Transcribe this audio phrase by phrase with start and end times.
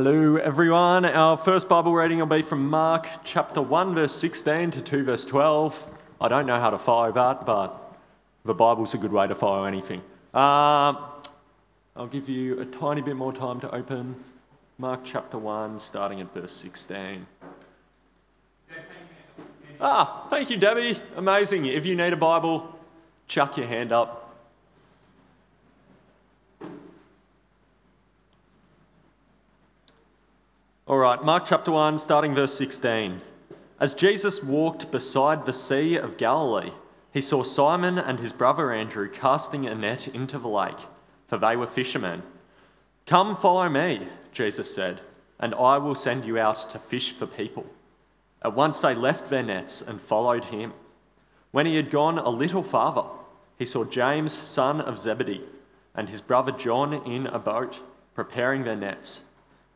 [0.00, 1.04] Hello, everyone.
[1.04, 5.24] Our first Bible reading will be from Mark chapter 1, verse 16 to 2, verse
[5.24, 5.90] 12.
[6.20, 7.98] I don't know how to follow that, but
[8.44, 9.98] the Bible's a good way to follow anything.
[10.32, 10.98] Um,
[11.96, 14.14] I'll give you a tiny bit more time to open
[14.78, 17.26] Mark chapter 1, starting at verse 16.
[19.80, 20.96] Ah, thank you, Debbie.
[21.16, 21.66] Amazing.
[21.66, 22.78] If you need a Bible,
[23.26, 24.17] chuck your hand up.
[30.88, 33.20] All right, Mark chapter 1, starting verse 16.
[33.78, 36.70] As Jesus walked beside the Sea of Galilee,
[37.12, 40.78] he saw Simon and his brother Andrew casting a net into the lake,
[41.26, 42.22] for they were fishermen.
[43.04, 45.02] Come follow me, Jesus said,
[45.38, 47.66] and I will send you out to fish for people.
[48.40, 50.72] At once they left their nets and followed him.
[51.50, 53.10] When he had gone a little farther,
[53.58, 55.44] he saw James, son of Zebedee,
[55.94, 57.80] and his brother John in a boat,
[58.14, 59.20] preparing their nets.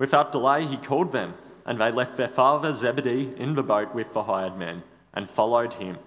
[0.02, 1.34] Without delay, he called them,
[1.65, 4.82] and they left their father Zebedee in the boat with the hired men
[5.15, 5.99] and followed him.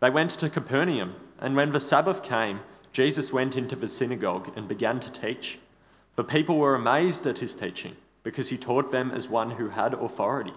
[0.00, 2.58] They went to Capernaum, and when the Sabbath came,
[2.92, 5.60] Jesus went into the synagogue and began to teach.
[6.16, 9.94] The people were amazed at his teaching, because he taught them as one who had
[9.94, 10.54] authority,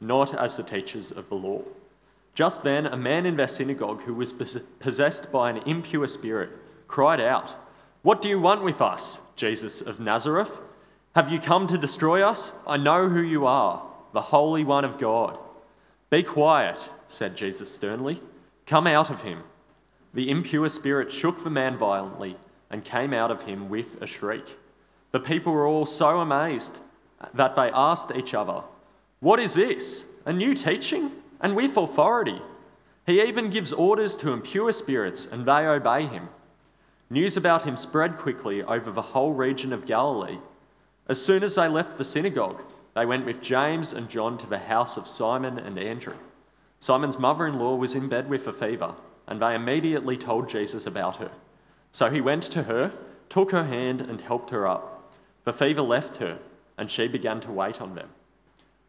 [0.00, 1.60] not as the teachers of the law.
[2.34, 6.52] Just then, a man in their synagogue who was possessed by an impure spirit
[6.88, 7.54] cried out,
[8.00, 10.58] What do you want with us, Jesus of Nazareth?
[11.14, 12.50] Have you come to destroy us?
[12.66, 15.38] I know who you are, the Holy One of God.
[16.10, 18.20] Be quiet, said Jesus sternly.
[18.66, 19.44] Come out of him.
[20.12, 22.36] The impure spirit shook the man violently
[22.68, 24.56] and came out of him with a shriek.
[25.12, 26.80] The people were all so amazed
[27.32, 28.62] that they asked each other,
[29.20, 30.06] What is this?
[30.26, 31.12] A new teaching?
[31.40, 32.42] And with authority.
[33.06, 36.30] He even gives orders to impure spirits, and they obey him.
[37.08, 40.38] News about him spread quickly over the whole region of Galilee.
[41.06, 42.62] As soon as they left the synagogue,
[42.94, 46.16] they went with James and John to the house of Simon and Andrew.
[46.80, 48.94] Simon's mother in law was in bed with a fever,
[49.26, 51.30] and they immediately told Jesus about her.
[51.92, 52.92] So he went to her,
[53.28, 55.12] took her hand, and helped her up.
[55.44, 56.38] The fever left her,
[56.78, 58.08] and she began to wait on them.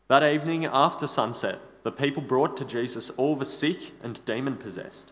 [0.08, 5.12] That evening, after sunset, the people brought to Jesus all the sick and demon possessed.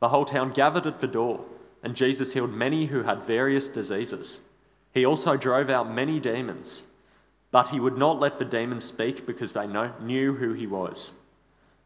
[0.00, 1.44] The whole town gathered at the door,
[1.82, 4.40] and Jesus healed many who had various diseases
[4.92, 6.84] he also drove out many demons,
[7.50, 11.12] but he would not let the demons speak because they knew who he was.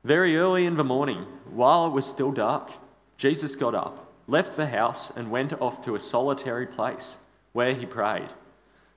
[0.05, 2.73] Very early in the morning, while it was still dark,
[3.17, 7.19] Jesus got up, left the house, and went off to a solitary place
[7.53, 8.31] where he prayed.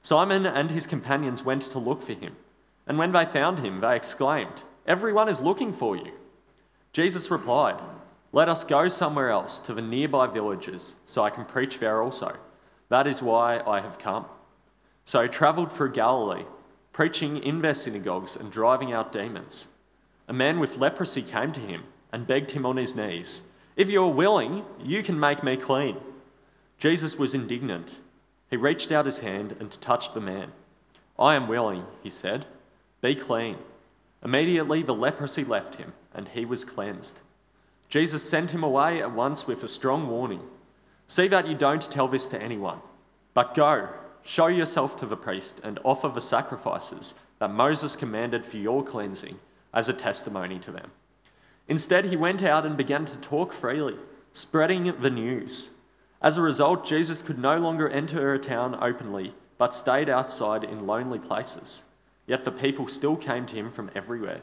[0.01, 2.35] Simon and his companions went to look for him,
[2.87, 6.11] and when they found him, they exclaimed, Everyone is looking for you.
[6.93, 7.79] Jesus replied,
[8.31, 12.37] Let us go somewhere else to the nearby villages so I can preach there also
[12.89, 14.25] that is why I have come.
[15.03, 16.45] So he travelled through Galilee,
[16.93, 19.67] preaching in their synagogues and driving out demons.
[20.27, 23.41] A man with leprosy came to him and begged him on his knees,
[23.75, 25.97] If you are willing, you can make me clean.
[26.77, 27.89] Jesus was indignant.
[28.49, 30.51] He reached out his hand and touched the man.
[31.19, 32.45] I am willing, he said.
[33.01, 33.57] Be clean.
[34.23, 37.19] Immediately the leprosy left him, and he was cleansed.
[37.89, 40.41] Jesus sent him away at once with a strong warning
[41.07, 42.79] See that you don't tell this to anyone,
[43.33, 43.89] but go,
[44.23, 49.39] show yourself to the priest, and offer the sacrifices that Moses commanded for your cleansing
[49.73, 50.91] as a testimony to them.
[51.67, 53.97] Instead, he went out and began to talk freely,
[54.33, 55.71] spreading the news.
[56.21, 60.87] As a result, Jesus could no longer enter a town openly, but stayed outside in
[60.87, 61.83] lonely places.
[62.27, 64.41] Yet the people still came to him from everywhere.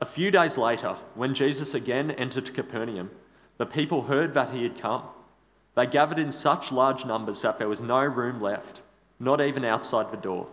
[0.00, 3.10] A few days later, when Jesus again entered Capernaum,
[3.56, 5.04] the people heard that he had come.
[5.74, 8.80] They gathered in such large numbers that there was no room left,
[9.18, 10.46] not even outside the door,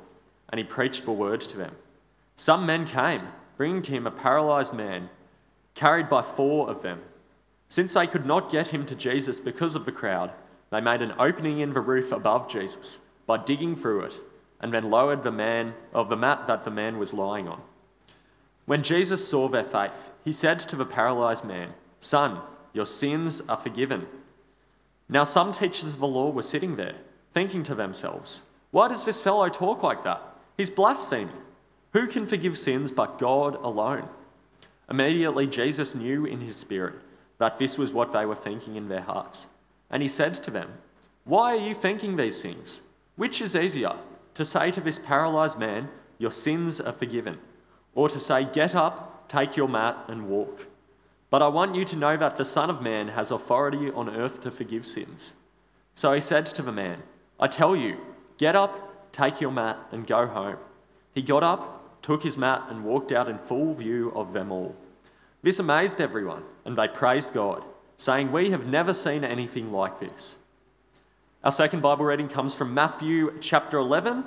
[0.50, 1.76] and he preached the word to them.
[2.36, 3.28] Some men came,
[3.58, 5.09] bringing to him a paralyzed man,
[5.76, 7.02] carried by four of them.
[7.70, 10.32] Since they could not get him to Jesus because of the crowd,
[10.72, 14.20] they made an opening in the roof above Jesus by digging through it,
[14.59, 17.62] and then lowered the man of the mat that the man was lying on.
[18.66, 22.40] When Jesus saw their faith, he said to the paralyzed man, Son,
[22.74, 24.08] your sins are forgiven.
[25.11, 26.96] Now, some teachers of the law were sitting there,
[27.34, 30.22] thinking to themselves, Why does this fellow talk like that?
[30.55, 31.35] He's blaspheming.
[31.91, 34.08] Who can forgive sins but God alone?
[34.90, 36.96] Immediately, Jesus knew in his spirit
[37.40, 39.47] that this was what they were thinking in their hearts.
[39.90, 40.69] And he said to them,
[41.25, 42.81] Why are you thinking these things?
[43.17, 43.96] Which is easier,
[44.35, 47.40] to say to this paralyzed man, Your sins are forgiven,
[47.93, 50.67] or to say, Get up, take your mat, and walk?
[51.31, 54.41] But I want you to know that the Son of Man has authority on earth
[54.41, 55.33] to forgive sins.
[55.95, 57.03] So he said to the man,
[57.39, 57.97] I tell you,
[58.37, 60.57] get up, take your mat, and go home.
[61.16, 64.75] He got up, took his mat, and walked out in full view of them all.
[65.41, 67.63] This amazed everyone, and they praised God,
[67.95, 70.37] saying, We have never seen anything like this.
[71.45, 74.25] Our second Bible reading comes from Matthew chapter 11,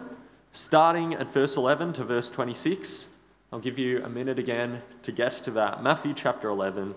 [0.53, 3.09] starting at verse 11 to verse 26.
[3.55, 5.81] I'll give you a minute again to get to that.
[5.81, 6.97] Matthew chapter 11,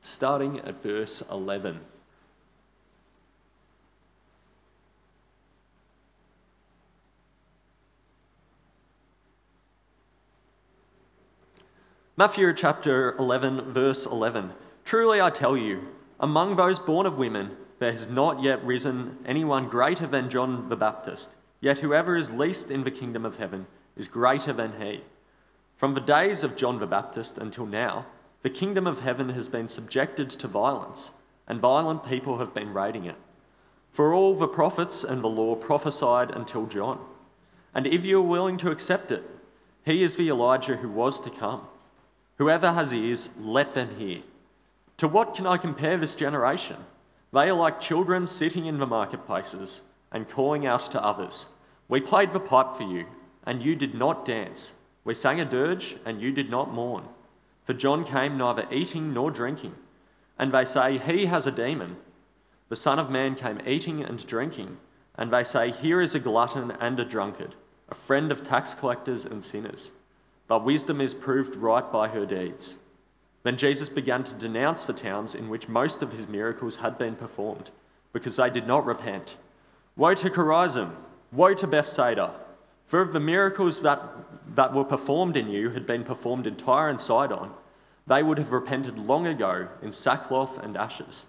[0.00, 1.80] starting at verse 11.
[12.16, 14.52] Matthew chapter 11, verse 11.
[14.86, 17.50] Truly I tell you, among those born of women,
[17.80, 21.28] there has not yet risen anyone greater than John the Baptist.
[21.60, 25.02] Yet whoever is least in the kingdom of heaven is greater than he.
[25.76, 28.06] From the days of John the Baptist until now,
[28.42, 31.12] the kingdom of heaven has been subjected to violence,
[31.46, 33.16] and violent people have been raiding it.
[33.90, 36.98] For all the prophets and the law prophesied until John.
[37.74, 39.22] And if you are willing to accept it,
[39.84, 41.66] he is the Elijah who was to come.
[42.38, 44.22] Whoever has ears, let them hear.
[44.98, 46.76] To what can I compare this generation?
[47.32, 51.48] They are like children sitting in the marketplaces and calling out to others.
[51.88, 53.06] We played the pipe for you,
[53.44, 54.74] and you did not dance.
[55.04, 57.04] We sang a dirge, and you did not mourn.
[57.64, 59.74] For John came neither eating nor drinking.
[60.38, 61.96] And they say, He has a demon.
[62.68, 64.78] The Son of Man came eating and drinking.
[65.16, 67.54] And they say, Here is a glutton and a drunkard,
[67.88, 69.92] a friend of tax collectors and sinners
[70.52, 72.78] but wisdom is proved right by her deeds.
[73.42, 77.16] Then Jesus began to denounce the towns in which most of his miracles had been
[77.16, 77.70] performed,
[78.12, 79.38] because they did not repent.
[79.96, 80.92] Woe to Chorazin!
[81.32, 82.34] Woe to Bethsaida!
[82.86, 84.21] For if the miracles that,
[84.54, 87.50] that were performed in you had been performed in Tyre and Sidon,
[88.06, 91.26] they would have repented long ago in sackcloth and ashes.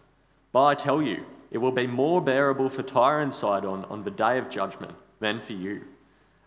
[0.51, 4.11] But I tell you, it will be more bearable for Tyre and Sidon on the
[4.11, 5.83] day of judgment than for you.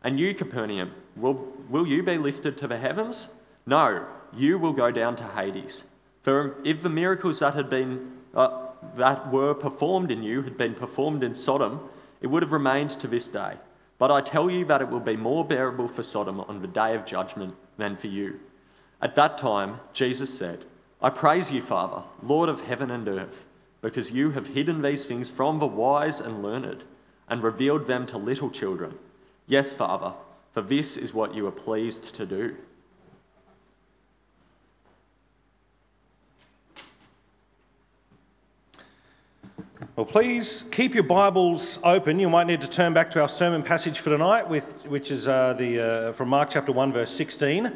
[0.03, 3.29] And you, Capernaum, will, will you be lifted to the heavens?
[3.67, 5.85] No, you will go down to Hades.
[6.23, 8.67] For if the miracles that had been uh,
[8.97, 11.89] that were performed in you had been performed in Sodom,
[12.21, 13.55] it would have remained to this day.
[13.99, 16.95] But I tell you that it will be more bearable for Sodom on the day
[16.95, 18.41] of judgment than for you.
[19.01, 20.65] At that time, Jesus said,
[21.01, 23.45] I praise you, Father, Lord of heaven and earth,
[23.81, 26.85] because you have hidden these things from the wise and learned
[27.29, 28.99] and revealed them to little children.
[29.47, 30.15] Yes, Father,
[30.53, 32.57] for this is what you are pleased to do.
[39.95, 42.19] Well, please keep your Bibles open.
[42.19, 45.29] You might need to turn back to our sermon passage for tonight, with, which is
[45.29, 47.71] uh, the, uh, from Mark chapter 1, verse 16.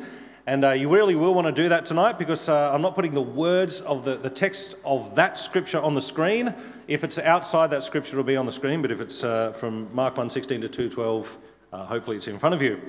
[0.47, 3.13] And uh, you really will want to do that tonight because uh, I'm not putting
[3.13, 6.55] the words of the, the text of that scripture on the screen.
[6.89, 8.81] If it's outside that scripture, it'll be on the screen.
[8.81, 11.39] But if it's uh, from Mark 1, 16 to 2, 12,
[11.73, 12.81] uh, hopefully, it's in front of you.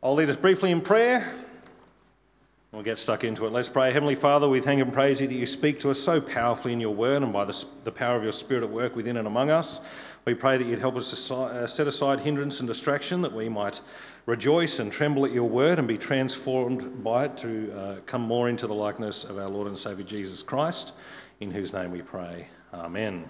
[0.00, 1.34] I'll lead us briefly in prayer.
[2.70, 3.52] We'll get stuck into it.
[3.52, 3.92] Let's pray.
[3.92, 6.80] Heavenly Father, we thank and praise you that you speak to us so powerfully in
[6.80, 9.48] your word and by the, the power of your Spirit at work within and among
[9.48, 9.80] us.
[10.26, 13.48] We pray that you'd help us to uh, set aside hindrance and distraction, that we
[13.48, 13.80] might
[14.26, 18.50] rejoice and tremble at your word and be transformed by it to uh, come more
[18.50, 20.92] into the likeness of our Lord and Saviour Jesus Christ,
[21.40, 22.48] in whose name we pray.
[22.74, 23.26] Amen.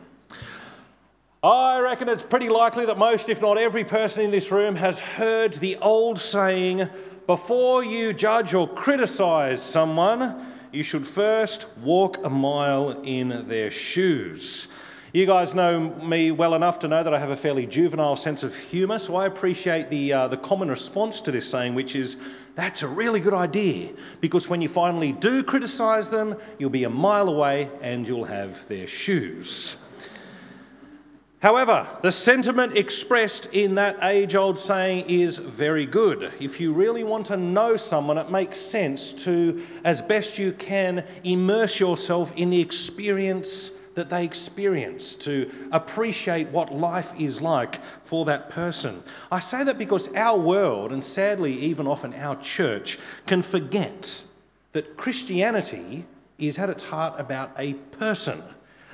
[1.41, 4.99] I reckon it's pretty likely that most, if not every person in this room, has
[4.99, 6.89] heard the old saying
[7.29, 14.67] before you judge or criticize someone, you should first walk a mile in their shoes.
[15.13, 18.43] You guys know me well enough to know that I have a fairly juvenile sense
[18.43, 22.17] of humour, so I appreciate the, uh, the common response to this saying, which is
[22.57, 26.91] that's a really good idea, because when you finally do criticise them, you'll be a
[26.91, 29.77] mile away and you'll have their shoes.
[31.41, 36.33] However, the sentiment expressed in that age old saying is very good.
[36.41, 41.05] If you really want to know someone, it makes sense to, as best you can,
[41.23, 48.25] immerse yourself in the experience that they experience, to appreciate what life is like for
[48.25, 49.03] that person.
[49.31, 54.23] I say that because our world, and sadly even often our church, can forget
[54.73, 56.05] that Christianity
[56.39, 58.43] is at its heart about a person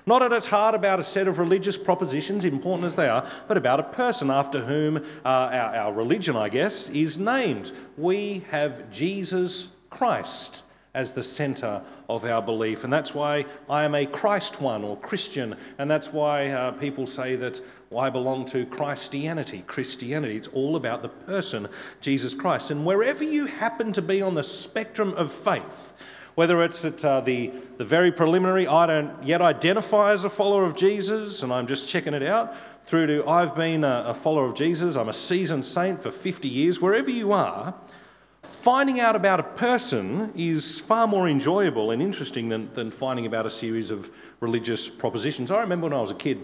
[0.07, 3.57] not at its heart about a set of religious propositions, important as they are, but
[3.57, 7.73] about a person after whom uh, our, our religion, I guess, is named.
[7.97, 10.63] We have Jesus Christ
[10.95, 12.85] as the centre of our belief.
[12.85, 15.57] And that's why I am a Christ one or Christian.
[15.77, 19.65] And that's why uh, people say that well, I belong to Christianity.
[19.67, 21.69] Christianity, it's all about the person,
[22.01, 22.71] Jesus Christ.
[22.71, 25.93] And wherever you happen to be on the spectrum of faith,
[26.35, 30.65] whether it's at uh, the, the very preliminary, I don't yet identify as a follower
[30.65, 34.47] of Jesus and I'm just checking it out, through to I've been a, a follower
[34.47, 37.75] of Jesus, I'm a seasoned saint for 50 years, wherever you are,
[38.43, 43.47] finding out about a person is far more enjoyable and interesting than, than finding about
[43.47, 44.11] a series of
[44.41, 45.51] religious propositions.
[45.51, 46.41] I remember when I was a kid,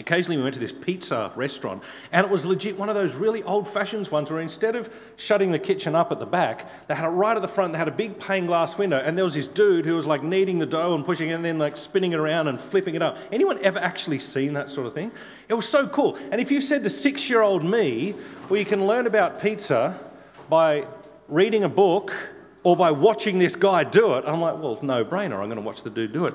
[0.00, 3.42] occasionally we went to this pizza restaurant and it was legit one of those really
[3.44, 7.04] old fashioned ones where instead of shutting the kitchen up at the back they had
[7.04, 9.34] it right at the front they had a big pane glass window and there was
[9.34, 12.12] this dude who was like kneading the dough and pushing it and then like spinning
[12.12, 13.18] it around and flipping it up.
[13.30, 15.12] Anyone ever actually seen that sort of thing?
[15.48, 16.16] It was so cool.
[16.30, 18.14] And if you said to six year old me
[18.48, 19.98] well you can learn about pizza
[20.48, 20.86] by
[21.28, 22.12] reading a book
[22.62, 25.62] or by watching this guy do it i'm like well no brainer i'm going to
[25.62, 26.34] watch the dude do it.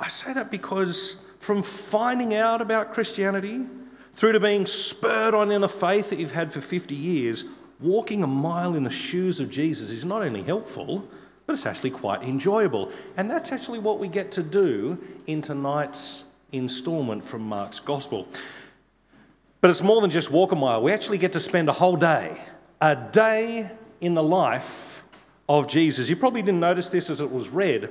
[0.00, 3.66] I say that because from finding out about Christianity
[4.14, 7.44] through to being spurred on in the faith that you've had for 50 years,
[7.80, 11.06] walking a mile in the shoes of Jesus is not only helpful,
[11.44, 12.90] but it's actually quite enjoyable.
[13.18, 14.96] And that's actually what we get to do
[15.26, 18.26] in tonight's instalment from Mark's Gospel.
[19.60, 20.82] But it's more than just walk a mile.
[20.82, 22.42] We actually get to spend a whole day,
[22.80, 23.70] a day
[24.00, 25.04] in the life
[25.46, 26.08] of Jesus.
[26.08, 27.90] You probably didn't notice this as it was read,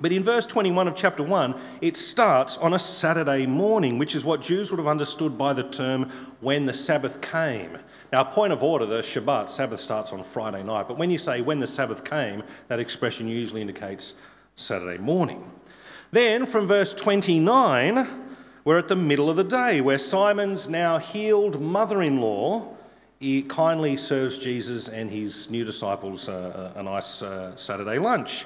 [0.00, 4.24] but in verse 21 of chapter 1, it starts on a Saturday morning, which is
[4.24, 6.10] what Jews would have understood by the term
[6.40, 7.78] when the Sabbath came.
[8.12, 11.40] Now, point of order, the Shabbat, Sabbath starts on Friday night, but when you say
[11.40, 14.14] when the Sabbath came, that expression usually indicates
[14.54, 15.50] Saturday morning.
[16.12, 18.08] Then from verse 29,
[18.64, 22.76] we're at the middle of the day, where Simon's now healed mother in law
[23.18, 28.44] he kindly serves Jesus and his new disciples a, a nice uh, Saturday lunch.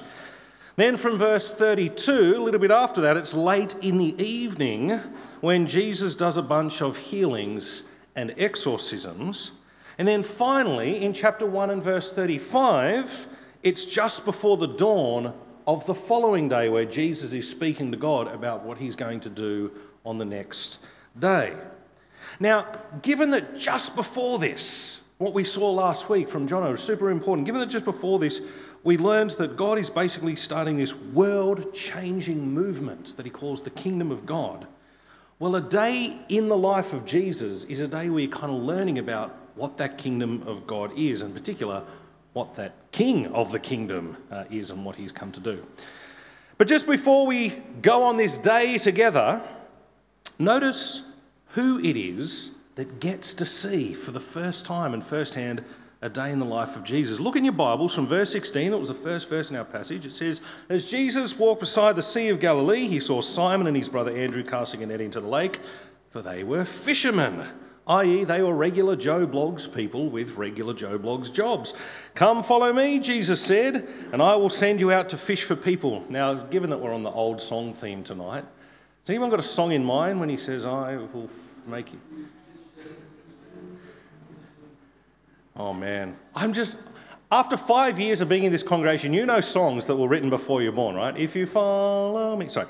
[0.81, 4.99] Then from verse 32, a little bit after that, it's late in the evening
[5.39, 7.83] when Jesus does a bunch of healings
[8.15, 9.51] and exorcisms.
[9.99, 13.27] And then finally, in chapter 1 and verse 35,
[13.61, 15.35] it's just before the dawn
[15.67, 19.29] of the following day where Jesus is speaking to God about what he's going to
[19.29, 19.71] do
[20.03, 20.79] on the next
[21.19, 21.53] day.
[22.39, 22.65] Now,
[23.03, 27.45] given that just before this, what we saw last week from John was super important,
[27.45, 28.41] given that just before this,
[28.83, 33.69] we learned that God is basically starting this world changing movement that he calls the
[33.69, 34.67] kingdom of God.
[35.37, 38.61] Well, a day in the life of Jesus is a day where you're kind of
[38.61, 41.83] learning about what that kingdom of God is, in particular,
[42.33, 45.65] what that king of the kingdom uh, is and what he's come to do.
[46.57, 47.49] But just before we
[47.81, 49.41] go on this day together,
[50.39, 51.01] notice
[51.49, 55.63] who it is that gets to see for the first time and firsthand
[56.01, 57.19] a day in the life of Jesus.
[57.19, 60.05] Look in your Bibles from verse 16, that was the first verse in our passage.
[60.05, 63.87] It says, As Jesus walked beside the Sea of Galilee, he saw Simon and his
[63.87, 65.59] brother Andrew casting a net into the lake,
[66.09, 67.47] for they were fishermen,
[67.85, 71.75] i.e., they were regular Joe Bloggs people with regular Joe Bloggs jobs.
[72.15, 76.03] Come follow me, Jesus said, and I will send you out to fish for people.
[76.09, 78.43] Now, given that we're on the old song theme tonight,
[79.01, 81.29] has anyone got a song in mind when he says, I will
[81.67, 81.99] make you?
[85.61, 86.75] Oh man, I'm just.
[87.31, 90.61] After five years of being in this congregation, you know songs that were written before
[90.61, 91.15] you're born, right?
[91.15, 92.49] If you follow me.
[92.49, 92.67] Sorry.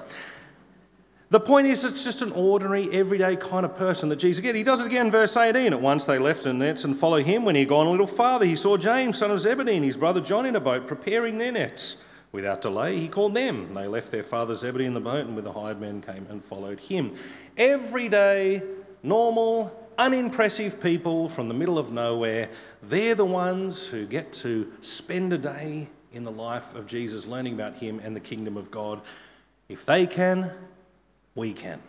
[1.29, 4.55] The point is, it's just an ordinary, everyday kind of person that Jesus gets.
[4.57, 5.71] He does it again in verse 18.
[5.71, 7.45] At once they left the nets and followed him.
[7.45, 9.95] When he had gone a little farther, he saw James, son of Zebedee, and his
[9.95, 11.95] brother John in a boat preparing their nets.
[12.33, 13.73] Without delay, he called them.
[13.73, 16.43] They left their father Zebedee in the boat, and with the hired men came and
[16.43, 17.15] followed him.
[17.57, 18.61] Everyday,
[19.01, 22.49] normal, unimpressive people from the middle of nowhere,
[22.81, 27.53] they're the ones who get to spend a day in the life of Jesus, learning
[27.53, 29.01] about him and the kingdom of God.
[29.69, 30.51] If they can,
[31.35, 31.81] we can.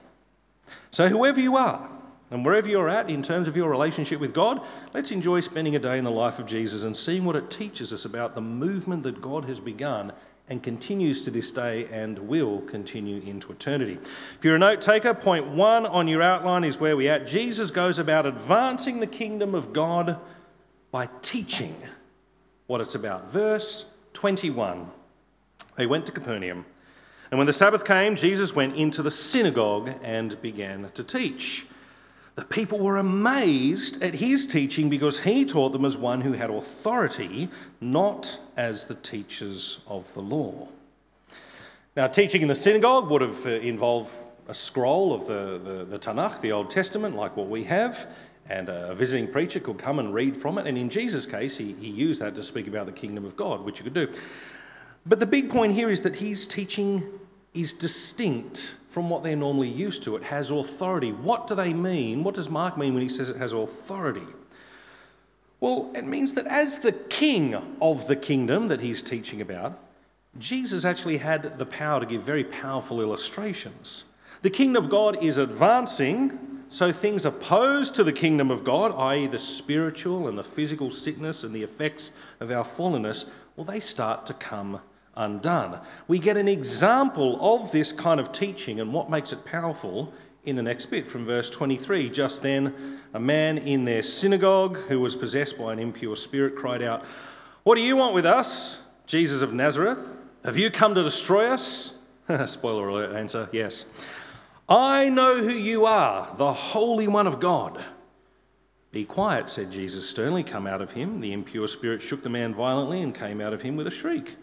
[0.91, 1.89] So, whoever you are,
[2.31, 4.63] and wherever you're at in terms of your relationship with God,
[4.95, 7.93] let's enjoy spending a day in the life of Jesus and seeing what it teaches
[7.93, 10.13] us about the movement that God has begun
[10.49, 13.99] and continues to this day and will continue into eternity.
[14.39, 17.27] If you're a note taker, point one on your outline is where we're at.
[17.27, 20.19] Jesus goes about advancing the kingdom of God
[20.93, 21.75] by teaching
[22.69, 23.29] what it's about.
[23.29, 24.89] Verse 21
[25.77, 26.65] They went to Capernaum,
[27.33, 31.67] and when the Sabbath came, Jesus went into the synagogue and began to teach.
[32.35, 36.49] The people were amazed at his teaching because he taught them as one who had
[36.49, 40.69] authority, not as the teachers of the law.
[41.95, 44.13] Now, teaching in the synagogue would have uh, involved
[44.49, 48.07] a scroll of the, the, the Tanakh, the Old Testament, like what we have,
[48.49, 50.67] and a visiting preacher could come and read from it.
[50.67, 53.65] And in Jesus' case, he, he used that to speak about the kingdom of God,
[53.65, 54.13] which you could do.
[55.07, 57.05] But the big point here is that his teaching
[57.55, 60.17] is distinct from what they're normally used to.
[60.17, 61.13] It has authority.
[61.13, 62.25] What do they mean?
[62.25, 64.27] What does Mark mean when he says it has authority?
[65.61, 69.79] Well, it means that as the king of the kingdom that he's teaching about,
[70.39, 74.05] Jesus actually had the power to give very powerful illustrations.
[74.43, 79.27] The kingdom of God is advancing so things opposed to the kingdom of God, i.e.,
[79.27, 83.27] the spiritual and the physical sickness and the effects of our fallenness,
[83.57, 84.81] well, they start to come
[85.15, 85.81] undone.
[86.09, 90.15] We get an example of this kind of teaching and what makes it powerful
[90.45, 92.09] in the next bit from verse 23.
[92.09, 96.81] Just then, a man in their synagogue who was possessed by an impure spirit cried
[96.81, 97.05] out,
[97.65, 100.17] What do you want with us, Jesus of Nazareth?
[100.43, 101.93] Have you come to destroy us?
[102.47, 103.85] Spoiler alert answer yes.
[104.69, 107.85] I know who you are, the Holy One of God.
[108.93, 110.45] Be quiet, said Jesus sternly.
[110.45, 111.21] Come out of him.
[111.21, 114.37] The impure spirit shook the man violently and came out of him with a shriek.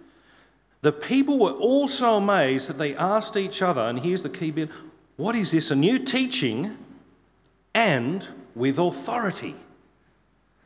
[0.82, 4.70] The people were also amazed that they asked each other, and here's the key bit
[5.18, 5.70] what is this?
[5.70, 6.78] A new teaching
[7.76, 9.54] and with authority.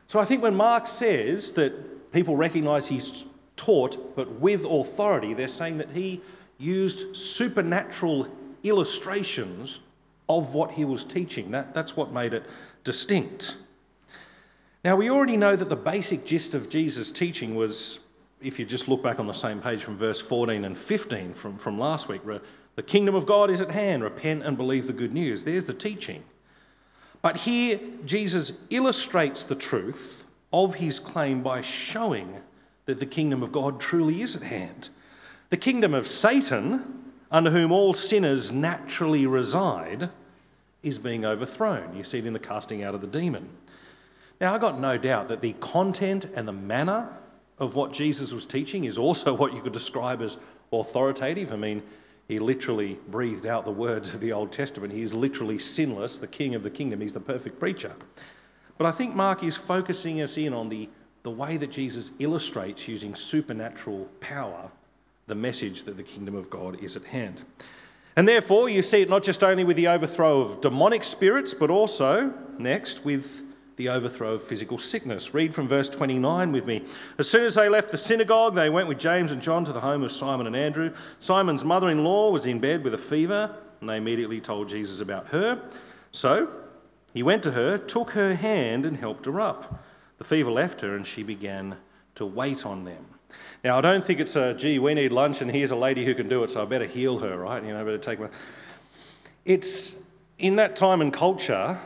[0.06, 3.24] So I think when Mark says that people recognize he's
[3.56, 6.20] taught but with authority, they're saying that he
[6.56, 8.28] used supernatural
[8.64, 9.80] illustrations
[10.28, 11.50] of what he was teaching.
[11.52, 12.46] That, that's what made it
[12.82, 13.56] distinct.
[14.84, 18.00] Now, we already know that the basic gist of Jesus' teaching was,
[18.42, 21.56] if you just look back on the same page from verse 14 and 15 from,
[21.56, 22.22] from last week,
[22.76, 24.02] the kingdom of God is at hand.
[24.02, 25.44] Repent and believe the good news.
[25.44, 26.24] There's the teaching.
[27.22, 32.40] But here, Jesus illustrates the truth of his claim by showing
[32.84, 34.90] that the kingdom of God truly is at hand.
[35.48, 37.03] The kingdom of Satan,
[37.34, 40.08] under whom all sinners naturally reside,
[40.84, 41.96] is being overthrown.
[41.96, 43.48] You see it in the casting out of the demon.
[44.40, 47.08] Now, I've got no doubt that the content and the manner
[47.58, 50.36] of what Jesus was teaching is also what you could describe as
[50.72, 51.52] authoritative.
[51.52, 51.82] I mean,
[52.28, 54.92] he literally breathed out the words of the Old Testament.
[54.92, 57.00] He is literally sinless, the king of the kingdom.
[57.00, 57.94] He's the perfect preacher.
[58.78, 60.88] But I think Mark is focusing us in on the,
[61.24, 64.70] the way that Jesus illustrates using supernatural power
[65.26, 67.44] the message that the kingdom of God is at hand.
[68.16, 71.70] And therefore, you see it not just only with the overthrow of demonic spirits, but
[71.70, 73.42] also, next, with
[73.76, 75.34] the overthrow of physical sickness.
[75.34, 76.84] Read from verse 29 with me.
[77.18, 79.80] As soon as they left the synagogue, they went with James and John to the
[79.80, 80.94] home of Simon and Andrew.
[81.18, 85.00] Simon's mother in law was in bed with a fever, and they immediately told Jesus
[85.00, 85.60] about her.
[86.12, 86.48] So
[87.12, 89.82] he went to her, took her hand, and helped her up.
[90.18, 91.78] The fever left her, and she began
[92.14, 93.06] to wait on them.
[93.64, 96.14] Now, I don't think it's a, gee, we need lunch, and here's a lady who
[96.14, 97.64] can do it, so I better heal her, right?
[97.64, 98.28] You know, I better take my.
[99.46, 99.94] It's
[100.38, 101.80] in that time and culture,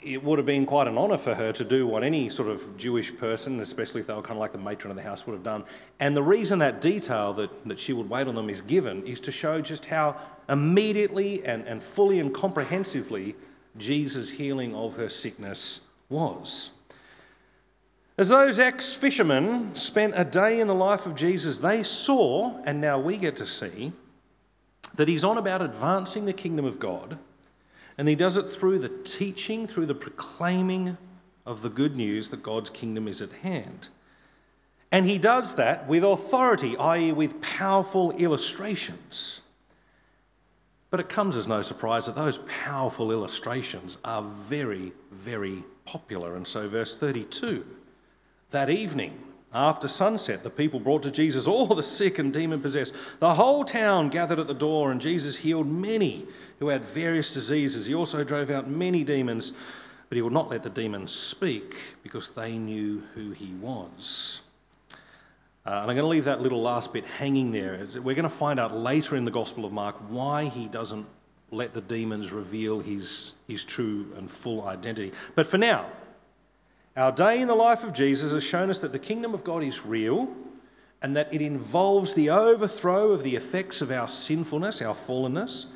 [0.00, 2.76] it would have been quite an honour for her to do what any sort of
[2.76, 5.34] Jewish person, especially if they were kind of like the matron of the house, would
[5.34, 5.64] have done.
[6.00, 9.20] And the reason that detail that, that she would wait on them is given is
[9.20, 10.16] to show just how
[10.48, 13.36] immediately and, and fully and comprehensively
[13.78, 16.70] Jesus' healing of her sickness was.
[18.18, 22.80] As those ex fishermen spent a day in the life of Jesus, they saw, and
[22.80, 23.92] now we get to see,
[24.94, 27.18] that he's on about advancing the kingdom of God
[27.98, 30.98] and he does it through the teaching, through the proclaiming
[31.44, 33.88] of the good news that God's kingdom is at hand.
[34.92, 39.40] And he does that with authority, i.e., with powerful illustrations.
[40.90, 46.36] But it comes as no surprise that those powerful illustrations are very, very popular.
[46.36, 47.64] And so, verse 32
[48.50, 52.94] that evening, after sunset, the people brought to Jesus all the sick and demon possessed.
[53.20, 56.26] The whole town gathered at the door, and Jesus healed many
[56.58, 57.86] who had various diseases.
[57.86, 59.52] He also drove out many demons,
[60.08, 64.40] but he would not let the demons speak because they knew who he was.
[65.66, 67.86] Uh, and I'm going to leave that little last bit hanging there.
[67.94, 71.06] We're going to find out later in the Gospel of Mark why he doesn't
[71.50, 75.12] let the demons reveal his, his true and full identity.
[75.34, 75.86] But for now,
[76.96, 79.62] our day in the life of Jesus has shown us that the kingdom of God
[79.62, 80.34] is real
[81.02, 85.66] and that it involves the overthrow of the effects of our sinfulness, our fallenness.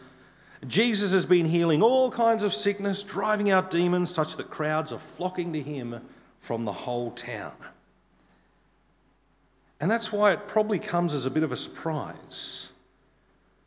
[0.67, 4.99] Jesus has been healing all kinds of sickness, driving out demons, such that crowds are
[4.99, 6.01] flocking to him
[6.41, 7.53] from the whole town.
[9.79, 12.71] And that's why it probably comes as a bit of a surprise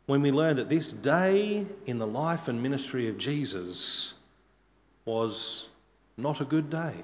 [0.06, 4.14] when we learn that this day in the life and ministry of Jesus
[5.04, 5.68] was
[6.16, 6.94] not a good day.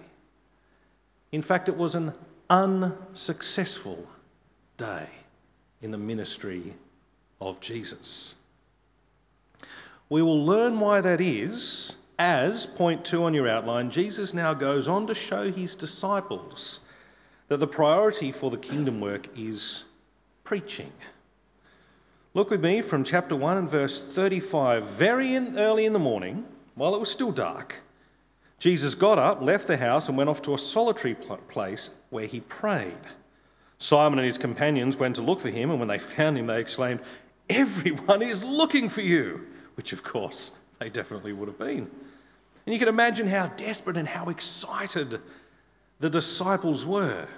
[1.32, 2.12] In fact, it was an
[2.48, 4.06] unsuccessful
[4.76, 5.06] day
[5.80, 6.74] in the ministry
[7.40, 8.34] of Jesus.
[10.08, 14.88] We will learn why that is as, point two on your outline, Jesus now goes
[14.88, 16.80] on to show his disciples
[17.48, 19.84] that the priority for the kingdom work is
[20.44, 20.92] preaching.
[22.34, 24.84] Look with me from chapter 1 and verse 35.
[24.84, 27.76] Very in, early in the morning, while it was still dark,
[28.60, 32.40] Jesus got up, left the house, and went off to a solitary place where he
[32.40, 32.98] prayed.
[33.78, 36.60] Simon and his companions went to look for him, and when they found him, they
[36.60, 37.00] exclaimed,
[37.48, 39.46] Everyone is looking for you!
[39.76, 41.90] Which, of course, they definitely would have been.
[42.66, 45.20] And you can imagine how desperate and how excited
[45.98, 47.28] the disciples were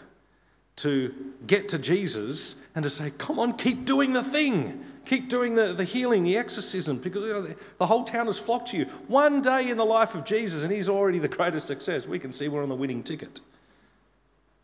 [0.77, 1.15] to
[1.47, 4.85] get to Jesus and to say, Come on, keep doing the thing.
[5.05, 8.39] Keep doing the, the healing, the exorcism, because you know, the, the whole town has
[8.39, 8.85] flocked to you.
[9.09, 12.07] One day in the life of Jesus, and he's already the greatest success.
[12.07, 13.41] We can see we're on the winning ticket.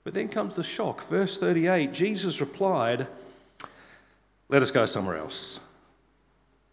[0.05, 1.03] But then comes the shock.
[1.03, 3.07] Verse 38 Jesus replied,
[4.49, 5.61] Let us go somewhere else,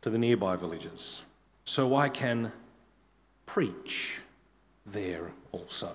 [0.01, 1.23] to the nearby villages,
[1.65, 2.51] so I can
[3.45, 4.19] preach
[4.85, 5.91] there also.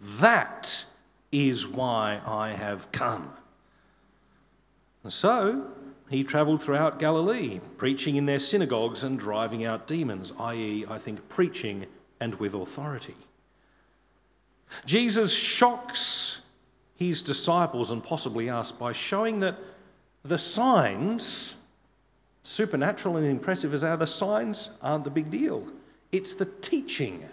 [0.00, 0.84] That
[1.32, 3.32] is why I have come.
[5.02, 5.68] And so
[6.08, 11.28] he travelled throughout Galilee, preaching in their synagogues and driving out demons, i.e., I think,
[11.28, 11.86] preaching
[12.20, 13.16] and with authority.
[14.84, 16.38] Jesus shocks
[16.94, 19.58] his disciples and possibly us by showing that
[20.24, 21.56] the signs,
[22.42, 25.66] supernatural and impressive as are, the signs aren't the big deal.
[26.12, 27.24] It's the teaching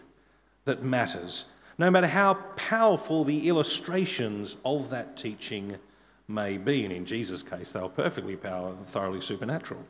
[0.65, 1.45] that matters,
[1.77, 5.77] no matter how powerful the illustrations of that teaching
[6.27, 6.83] may be.
[6.85, 9.83] And in Jesus' case, they were perfectly and thoroughly supernatural.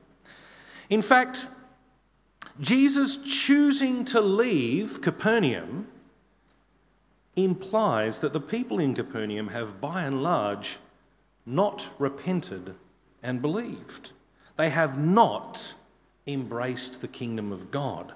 [0.90, 1.48] In fact,
[2.60, 5.88] Jesus choosing to leave Capernaum
[7.36, 10.78] implies that the people in Capernaum have by and large
[11.46, 12.76] not repented
[13.24, 14.12] and believed.
[14.58, 15.74] They have not
[16.28, 18.14] embraced the kingdom of God.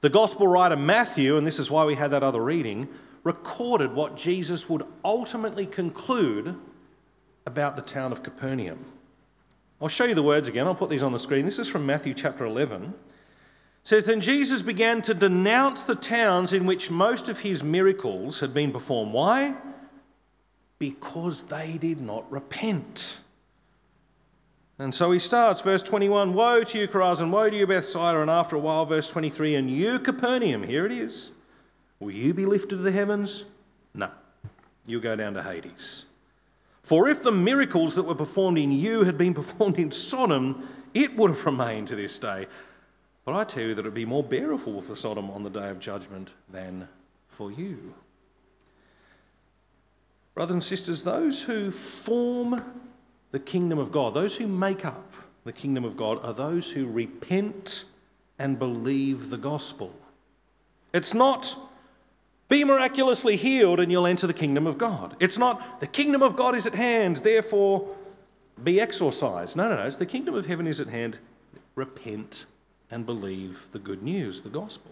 [0.00, 2.88] The gospel writer Matthew, and this is why we had that other reading,
[3.22, 6.56] recorded what Jesus would ultimately conclude
[7.46, 8.84] about the town of Capernaum.
[9.80, 10.66] I'll show you the words again.
[10.66, 11.44] I'll put these on the screen.
[11.44, 12.84] This is from Matthew chapter 11.
[12.84, 12.92] It
[13.82, 18.54] says, Then Jesus began to denounce the towns in which most of his miracles had
[18.54, 19.12] been performed.
[19.12, 19.56] Why?
[20.78, 23.18] Because they did not repent.
[24.78, 28.20] And so he starts, verse 21 Woe to you, Chorazin, woe to you, Bethsaida.
[28.20, 31.32] And after a while, verse 23 And you, Capernaum, here it is.
[31.98, 33.44] Will you be lifted to the heavens?
[33.94, 34.10] No.
[34.86, 36.04] You'll go down to Hades.
[36.82, 41.16] For if the miracles that were performed in you had been performed in Sodom, it
[41.16, 42.46] would have remained to this day.
[43.24, 45.68] But I tell you that it would be more bearable for Sodom on the day
[45.68, 46.88] of judgment than
[47.28, 47.94] for you.
[50.34, 52.62] Brothers and sisters, those who form
[53.30, 55.12] the kingdom of God, those who make up
[55.44, 57.84] the kingdom of God, are those who repent
[58.38, 59.94] and believe the gospel.
[60.92, 61.56] It's not
[62.52, 65.16] be miraculously healed and you'll enter the kingdom of God.
[65.18, 67.88] It's not the kingdom of God is at hand, therefore
[68.62, 69.56] be exorcised.
[69.56, 69.84] No, no, no.
[69.84, 71.18] It's the kingdom of heaven is at hand.
[71.74, 72.44] Repent
[72.90, 74.90] and believe the good news, the gospel.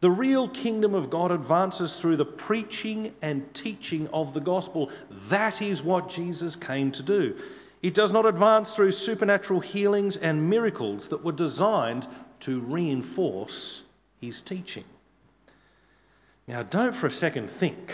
[0.00, 4.90] The real kingdom of God advances through the preaching and teaching of the gospel.
[5.28, 7.36] That is what Jesus came to do.
[7.84, 12.08] It does not advance through supernatural healings and miracles that were designed
[12.40, 13.84] to reinforce
[14.20, 14.84] his teaching.
[16.46, 17.92] Now, don't for a second think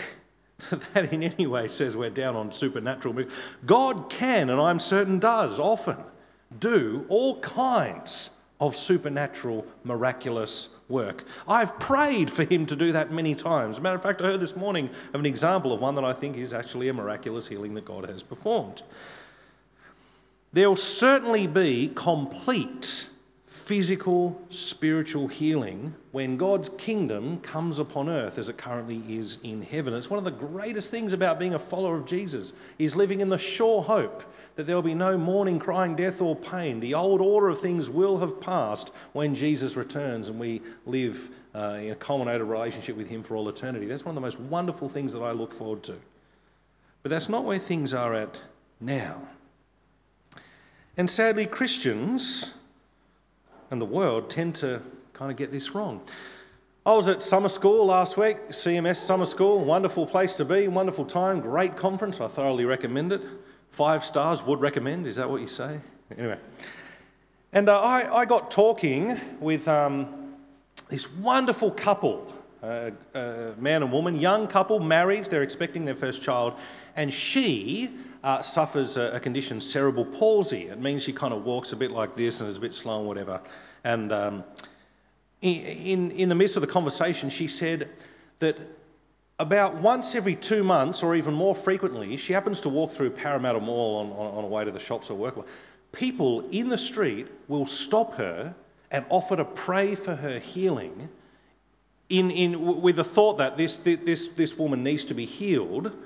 [0.93, 3.25] that in any way says we're down on supernatural.
[3.65, 5.97] God can, and I'm certain does, often
[6.59, 11.25] do all kinds of supernatural, miraculous work.
[11.47, 13.75] I've prayed for him to do that many times.
[13.75, 16.03] As a matter of fact, I heard this morning of an example of one that
[16.03, 18.83] I think is actually a miraculous healing that God has performed.
[20.53, 23.07] There will certainly be complete
[23.61, 29.93] physical, spiritual healing when God's kingdom comes upon earth as it currently is in heaven.
[29.93, 33.29] It's one of the greatest things about being a follower of Jesus is living in
[33.29, 34.23] the sure hope
[34.55, 36.79] that there will be no mourning, crying, death, or pain.
[36.79, 41.77] The old order of things will have passed when Jesus returns and we live uh,
[41.81, 43.85] in a culminated relationship with Him for all eternity.
[43.85, 45.99] That's one of the most wonderful things that I look forward to.
[47.03, 48.37] But that's not where things are at
[48.79, 49.21] now.
[50.97, 52.51] And sadly, Christians
[53.71, 54.81] and the world tend to
[55.13, 56.01] kind of get this wrong.
[56.85, 61.05] I was at summer school last week, CMS Summer School, wonderful place to be, wonderful
[61.05, 62.19] time, great conference.
[62.19, 63.23] I thoroughly recommend it.
[63.69, 65.79] Five stars would recommend, is that what you say?
[66.17, 66.37] Anyway.
[67.53, 70.33] And uh, I, I got talking with um,
[70.89, 76.21] this wonderful couple, uh, uh, man and woman, young couple, married, they're expecting their first
[76.21, 76.55] child,
[76.95, 77.91] and she
[78.23, 80.67] uh, suffers a, a, condition, cerebral palsy.
[80.67, 82.99] It means she kind of walks a bit like this and is a bit slow
[82.99, 83.41] and whatever.
[83.83, 84.43] And um,
[85.41, 87.89] in, in the midst of the conversation, she said
[88.39, 88.57] that
[89.39, 93.59] about once every two months, or even more frequently, she happens to walk through Parramatta
[93.59, 95.35] Mall on, on, on way to the shops or work.
[95.91, 98.53] People in the street will stop her
[98.91, 101.09] and offer to pray for her healing
[102.11, 105.97] in, in, with the thought that this, this, this woman needs to be healed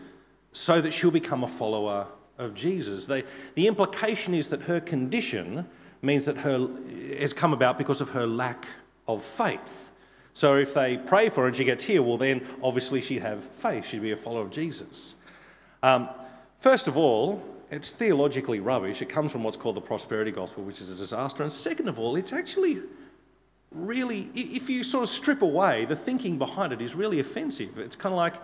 [0.56, 3.08] so that she'll become a follower of Jesus.
[3.08, 5.68] The implication is that her condition
[6.02, 6.70] means that her
[7.20, 8.65] has come about because of her lack
[9.06, 9.91] of faith.
[10.32, 13.44] So if they pray for her and she gets here, well, then obviously she'd have
[13.44, 13.86] faith.
[13.86, 15.15] She'd be a follower of Jesus.
[15.84, 16.08] Um,
[16.58, 19.02] first of all, it's theologically rubbish.
[19.02, 21.44] It comes from what's called the prosperity gospel, which is a disaster.
[21.44, 22.82] And second of all, it's actually
[23.72, 27.78] really, if you sort of strip away, the thinking behind it is really offensive.
[27.78, 28.36] It's kind of like,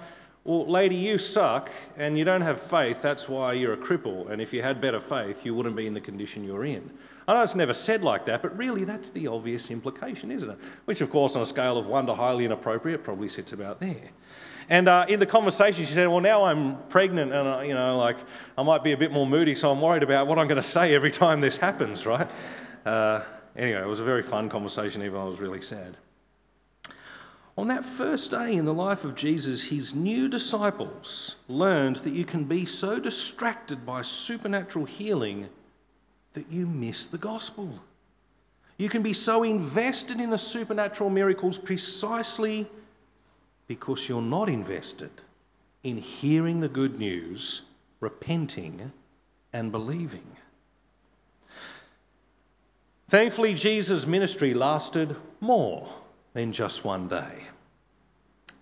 [0.44, 4.30] well, lady, you suck and you don't have faith, that's why you're a cripple.
[4.30, 6.90] And if you had better faith, you wouldn't be in the condition you're in.
[7.28, 10.58] I know it's never said like that, but really that's the obvious implication, isn't it?
[10.86, 14.10] Which, of course, on a scale of one to highly inappropriate, probably sits about there.
[14.68, 17.98] And uh, in the conversation, she said, Well, now I'm pregnant and, uh, you know,
[17.98, 18.18] like
[18.58, 20.68] I might be a bit more moody, so I'm worried about what I'm going to
[20.68, 22.28] say every time this happens, right?
[22.84, 23.22] Uh,
[23.56, 25.98] anyway, it was a very fun conversation, even though I was really sad.
[27.58, 32.24] On that first day in the life of Jesus, his new disciples learned that you
[32.24, 35.50] can be so distracted by supernatural healing
[36.34, 37.80] that you miss the gospel.
[38.78, 42.68] You can be so invested in the supernatural miracles precisely
[43.68, 45.12] because you're not invested
[45.84, 47.64] in hearing the good news,
[48.00, 48.92] repenting,
[49.52, 50.38] and believing.
[53.10, 55.90] Thankfully, Jesus' ministry lasted more
[56.34, 57.44] than just one day.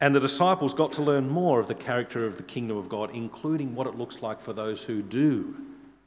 [0.01, 3.11] And the disciples got to learn more of the character of the kingdom of God,
[3.13, 5.55] including what it looks like for those who do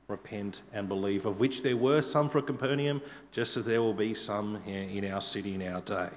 [0.08, 4.14] repent and believe, of which there were some for Capernaum, just as there will be
[4.14, 6.10] some in our city in our day.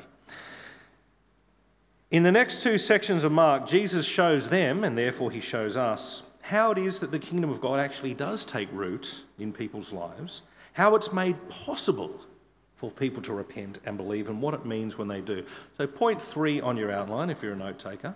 [2.12, 6.24] In the next two sections of Mark, Jesus shows them, and therefore he shows us,
[6.44, 10.42] how it is that the kingdom of God actually does take root in people's lives
[10.76, 12.26] how it's made possible
[12.76, 15.46] for people to repent and believe, and what it means when they do.
[15.78, 18.16] So, point three on your outline, if you're a note taker.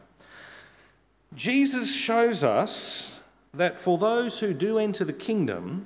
[1.36, 3.20] Jesus shows us
[3.54, 5.86] that for those who do enter the kingdom,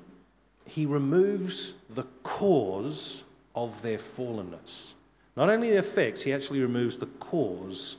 [0.66, 3.24] he removes the cause
[3.56, 4.94] of their fallenness.
[5.36, 7.98] Not only the effects, he actually removes the cause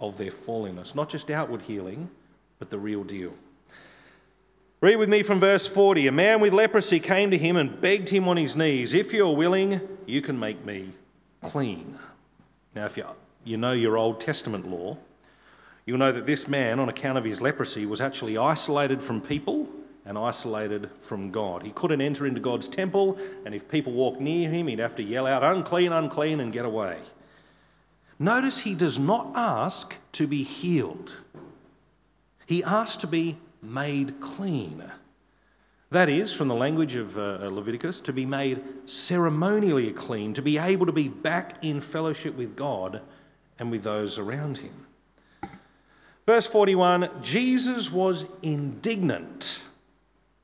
[0.00, 0.94] of their fallenness.
[0.94, 2.10] Not just outward healing,
[2.58, 3.34] but the real deal.
[4.84, 6.08] Read with me from verse 40.
[6.08, 9.34] A man with leprosy came to him and begged him on his knees, If you're
[9.34, 10.90] willing, you can make me
[11.42, 11.98] clean.
[12.74, 13.06] Now, if you,
[13.44, 14.98] you know your Old Testament law,
[15.86, 19.70] you'll know that this man, on account of his leprosy, was actually isolated from people
[20.04, 21.62] and isolated from God.
[21.62, 23.16] He couldn't enter into God's temple,
[23.46, 26.66] and if people walked near him, he'd have to yell out, Unclean, unclean, and get
[26.66, 26.98] away.
[28.18, 31.14] Notice he does not ask to be healed,
[32.44, 34.84] he asks to be made clean.
[35.90, 40.58] That is, from the language of uh, Leviticus, to be made ceremonially clean, to be
[40.58, 43.00] able to be back in fellowship with God
[43.58, 44.86] and with those around him.
[46.26, 49.62] Verse 41 Jesus was indignant.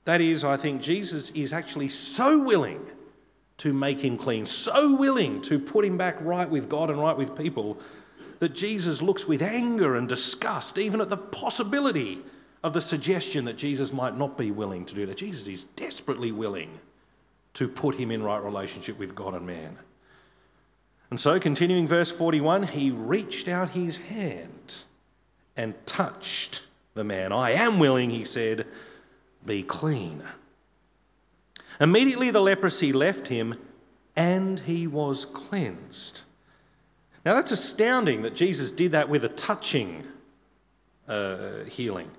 [0.05, 2.81] That is, I think Jesus is actually so willing
[3.59, 7.17] to make him clean, so willing to put him back right with God and right
[7.17, 7.79] with people,
[8.39, 12.23] that Jesus looks with anger and disgust even at the possibility
[12.63, 15.17] of the suggestion that Jesus might not be willing to do that.
[15.17, 16.81] Jesus is desperately willing
[17.55, 19.79] to put him in right relationship with God and man.
[21.11, 24.85] And so, continuing verse 41, he reached out his hand
[25.57, 26.63] and touched
[26.95, 27.33] the man.
[27.33, 28.67] I am willing, he said,
[29.45, 30.23] be clean.
[31.81, 33.55] Immediately the leprosy left him
[34.15, 36.23] and he was cleansed.
[37.25, 40.05] Now that's astounding that Jesus did that with a touching
[41.09, 42.11] uh, healing.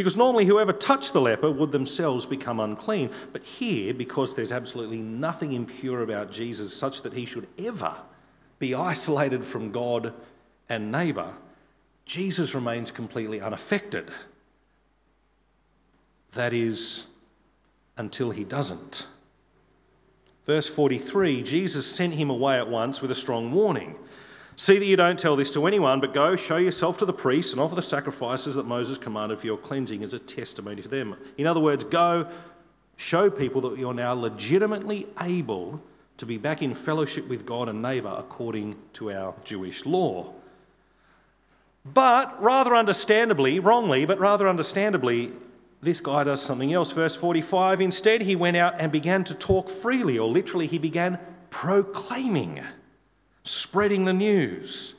[0.00, 3.10] Because normally, whoever touched the leper would themselves become unclean.
[3.34, 7.94] But here, because there's absolutely nothing impure about Jesus such that he should ever
[8.58, 10.14] be isolated from God
[10.70, 11.34] and neighbour,
[12.06, 14.10] Jesus remains completely unaffected.
[16.32, 17.04] That is,
[17.98, 19.06] until he doesn't.
[20.46, 23.96] Verse 43 Jesus sent him away at once with a strong warning.
[24.60, 27.52] See that you don't tell this to anyone, but go, show yourself to the priests,
[27.52, 31.16] and offer the sacrifices that Moses commanded for your cleansing as a testimony to them.
[31.38, 32.28] In other words, go,
[32.94, 35.80] show people that you're now legitimately able
[36.18, 40.34] to be back in fellowship with God and neighbour according to our Jewish law.
[41.82, 45.32] But rather understandably, wrongly, but rather understandably,
[45.80, 46.90] this guy does something else.
[46.90, 51.18] Verse 45 instead, he went out and began to talk freely, or literally, he began
[51.48, 52.62] proclaiming
[53.42, 54.94] spreading the news.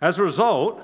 [0.00, 0.80] As a result,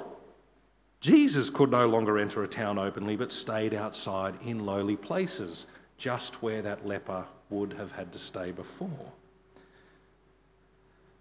[1.01, 6.43] Jesus could no longer enter a town openly, but stayed outside in lowly places, just
[6.43, 9.12] where that leper would have had to stay before.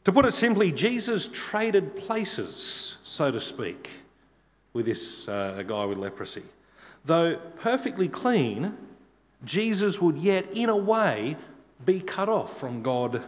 [0.06, 3.89] To put it simply, Jesus traded places, so to speak,
[4.74, 6.44] with this uh, guy with leprosy.
[7.06, 8.78] Though perfectly clean,
[9.44, 11.38] Jesus would yet, in a way,
[11.86, 13.24] be cut off from God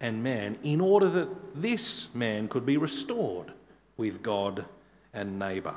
[0.00, 3.52] and man in order that this man could be restored
[3.96, 4.64] with God
[5.12, 5.74] and neighbour.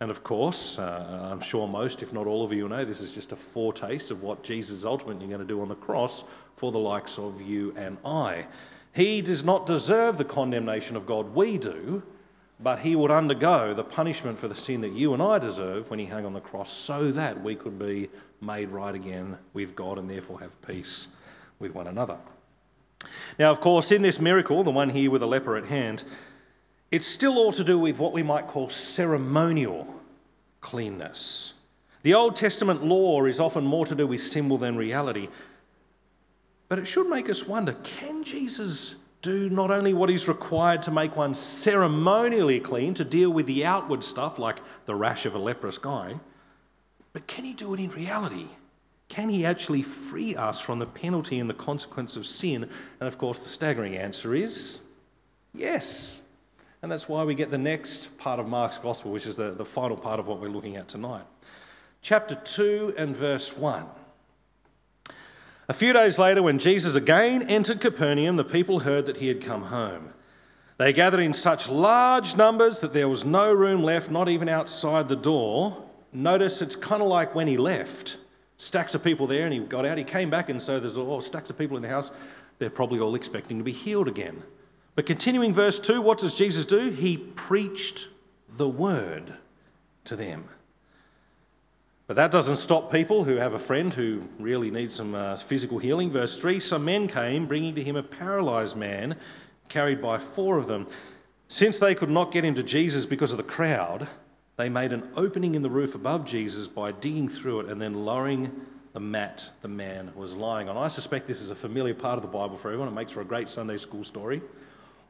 [0.00, 3.14] And of course, uh, I'm sure most, if not all of you, know this is
[3.14, 6.24] just a foretaste of what Jesus is ultimately going to do on the cross
[6.56, 8.46] for the likes of you and I.
[8.92, 12.02] He does not deserve the condemnation of God, we do,
[12.58, 16.00] but he would undergo the punishment for the sin that you and I deserve when
[16.00, 19.98] he hung on the cross so that we could be made right again with God
[19.98, 21.08] and therefore have peace
[21.58, 22.18] with one another.
[23.38, 26.04] Now, of course, in this miracle, the one here with the leper at hand,
[26.90, 29.86] it's still all to do with what we might call ceremonial
[30.60, 31.54] cleanness.
[32.02, 35.28] The Old Testament law is often more to do with symbol than reality.
[36.68, 40.90] But it should make us wonder can Jesus do not only what is required to
[40.90, 45.38] make one ceremonially clean, to deal with the outward stuff like the rash of a
[45.38, 46.18] leprous guy,
[47.12, 48.48] but can he do it in reality?
[49.12, 52.66] Can he actually free us from the penalty and the consequence of sin?
[52.98, 54.80] And of course, the staggering answer is
[55.52, 56.22] yes.
[56.80, 59.66] And that's why we get the next part of Mark's Gospel, which is the, the
[59.66, 61.24] final part of what we're looking at tonight.
[62.00, 63.84] Chapter 2 and verse 1.
[65.68, 69.42] A few days later, when Jesus again entered Capernaum, the people heard that he had
[69.42, 70.14] come home.
[70.78, 75.08] They gathered in such large numbers that there was no room left, not even outside
[75.08, 75.84] the door.
[76.14, 78.16] Notice it's kind of like when he left.
[78.62, 79.98] Stacks of people there, and he got out.
[79.98, 82.12] He came back, and so there's all stacks of people in the house.
[82.60, 84.44] They're probably all expecting to be healed again.
[84.94, 86.90] But continuing verse 2, what does Jesus do?
[86.90, 88.06] He preached
[88.48, 89.34] the word
[90.04, 90.44] to them.
[92.06, 95.80] But that doesn't stop people who have a friend who really needs some uh, physical
[95.80, 96.12] healing.
[96.12, 99.16] Verse 3 Some men came, bringing to him a paralyzed man,
[99.70, 100.86] carried by four of them.
[101.48, 104.06] Since they could not get him to Jesus because of the crowd,
[104.62, 108.04] they made an opening in the roof above Jesus by digging through it and then
[108.04, 108.52] lowering
[108.92, 110.76] the mat the man was lying on.
[110.76, 112.86] I suspect this is a familiar part of the Bible for everyone.
[112.86, 114.40] It makes for a great Sunday school story.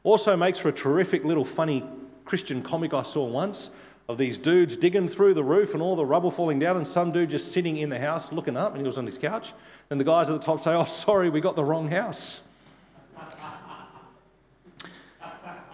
[0.03, 1.83] Also makes for a terrific little funny
[2.25, 3.69] Christian comic I saw once
[4.09, 7.11] of these dudes digging through the roof and all the rubble falling down, and some
[7.11, 9.53] dude just sitting in the house looking up, and he was on his couch.
[9.91, 12.41] And the guys at the top say, Oh, sorry, we got the wrong house.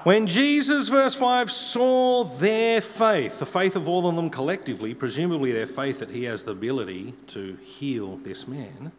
[0.10, 5.52] When Jesus, verse 5, saw their faith, the faith of all of them collectively, presumably
[5.52, 8.92] their faith that he has the ability to heal this man,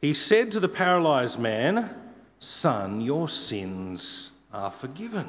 [0.00, 1.94] he said to the paralyzed man,
[2.40, 5.28] Son, your sins are forgiven.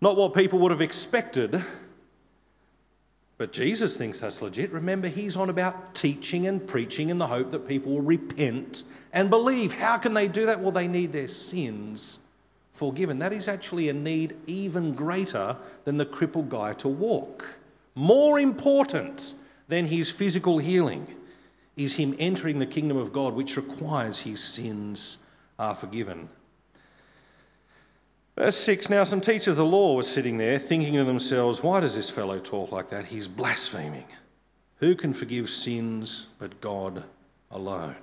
[0.00, 1.62] Not what people would have expected,
[3.38, 4.72] but Jesus thinks that's legit.
[4.72, 9.30] Remember, he's on about teaching and preaching in the hope that people will repent and
[9.30, 9.72] believe.
[9.72, 10.58] How can they do that?
[10.58, 12.18] Well, they need their sins
[12.72, 13.18] forgiven.
[13.18, 17.58] That is actually a need even greater than the crippled guy to walk.
[17.94, 19.34] More important
[19.68, 21.06] than his physical healing
[21.76, 25.18] is him entering the kingdom of God, which requires his sins
[25.58, 26.28] are forgiven.
[28.36, 31.80] Verse 6 Now some teachers of the law were sitting there thinking to themselves, Why
[31.80, 33.06] does this fellow talk like that?
[33.06, 34.06] He's blaspheming.
[34.78, 37.04] Who can forgive sins but God
[37.50, 37.96] alone?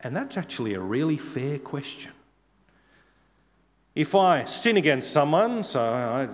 [0.00, 2.12] And that's actually a really fair question.
[3.94, 6.28] If I sin against someone, so I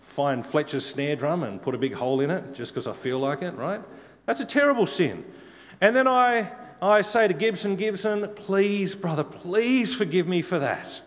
[0.00, 3.18] find Fletcher's snare drum and put a big hole in it just because I feel
[3.18, 3.80] like it, right?
[4.26, 5.24] That's a terrible sin.
[5.80, 6.50] And then I,
[6.82, 11.00] I say to Gibson, Gibson, please, brother, please forgive me for that.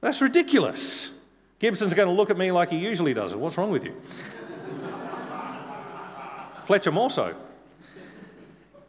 [0.00, 1.10] That's ridiculous.
[1.58, 3.34] Gibson's going to look at me like he usually does.
[3.34, 3.94] What's wrong with you?
[6.64, 7.34] Fletcher more so.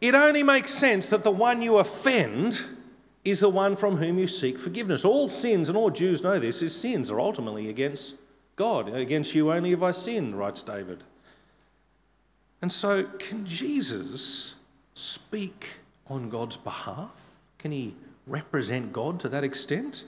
[0.00, 2.62] It only makes sense that the one you offend
[3.30, 5.04] is the one from whom you seek forgiveness.
[5.04, 8.14] All sins, and all Jews know this, is sins are ultimately against
[8.56, 8.88] God.
[8.94, 11.04] Against you only have I sinned, writes David.
[12.60, 14.54] And so, can Jesus
[14.94, 17.14] speak on God's behalf?
[17.58, 17.94] Can he
[18.26, 20.04] represent God to that extent?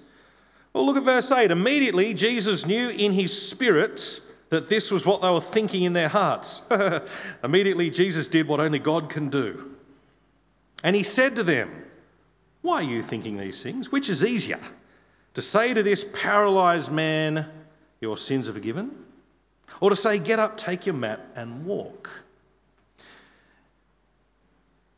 [0.72, 1.50] Well, look at verse 8.
[1.50, 6.08] Immediately, Jesus knew in his spirit that this was what they were thinking in their
[6.08, 6.62] hearts.
[7.44, 9.76] Immediately, Jesus did what only God can do.
[10.82, 11.84] And he said to them,
[12.62, 13.90] Why are you thinking these things?
[13.90, 14.60] Which is easier?
[15.34, 17.46] To say to this paralyzed man,
[18.00, 18.90] Your sins are forgiven?
[19.80, 22.10] Or to say, Get up, take your mat, and walk?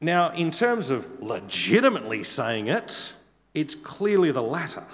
[0.01, 3.13] Now, in terms of legitimately saying it,
[3.55, 4.85] it's clearly the latter.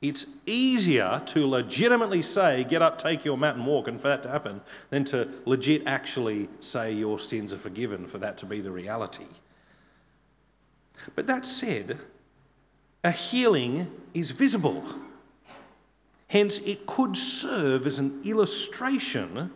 [0.00, 4.24] It's easier to legitimately say, get up, take your mat, and walk, and for that
[4.24, 8.60] to happen, than to legit actually say your sins are forgiven, for that to be
[8.60, 9.26] the reality.
[11.14, 11.98] But that said,
[13.04, 14.84] a healing is visible.
[16.28, 19.52] Hence, it could serve as an illustration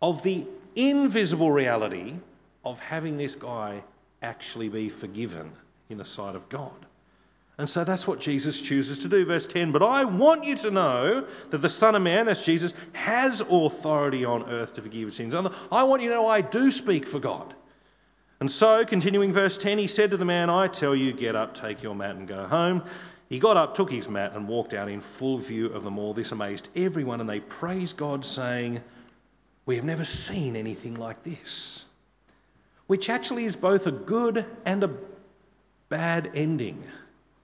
[0.00, 2.14] of the invisible reality
[2.64, 3.82] of having this guy
[4.22, 5.52] actually be forgiven
[5.88, 6.86] in the sight of God.
[7.58, 9.24] And so that's what Jesus chooses to do.
[9.24, 12.74] Verse 10 But I want you to know that the Son of Man, that's Jesus,
[12.92, 15.34] has authority on earth to forgive sins.
[15.34, 17.54] I want you to know I do speak for God.
[18.38, 21.54] And so, continuing verse 10, he said to the man, I tell you, get up,
[21.54, 22.84] take your mat, and go home.
[23.28, 26.12] He got up, took his mat, and walked out in full view of them all.
[26.12, 28.82] This amazed everyone, and they praised God, saying,
[29.64, 31.86] We have never seen anything like this.
[32.86, 34.90] Which actually is both a good and a
[35.88, 36.84] bad ending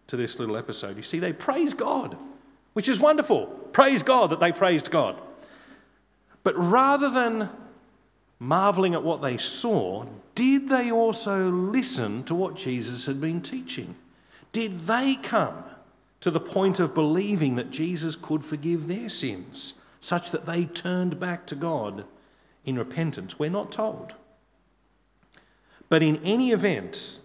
[0.08, 0.96] to this little episode.
[0.96, 2.16] You see, they praise God,
[2.74, 3.46] which is wonderful.
[3.72, 5.18] Praise God that they praised God.
[6.44, 7.48] But rather than
[8.38, 10.04] marveling at what they saw,
[10.34, 13.94] did they also listen to what Jesus had been teaching?
[14.52, 15.64] Did they come
[16.20, 21.18] to the point of believing that Jesus could forgive their sins, such that they turned
[21.18, 22.04] back to God
[22.64, 23.38] in repentance?
[23.38, 24.14] We're not told.
[25.88, 27.18] But in any event,